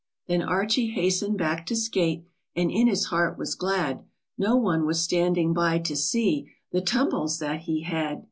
[0.25, 4.03] Then Archie hasten'd back to skate, And in his heart was glad,
[4.35, 8.19] No one was standing by to see The tumbles that he had.